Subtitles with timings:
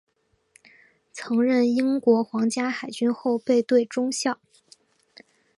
[1.13, 4.39] 曾任英国皇家海军后备队中校。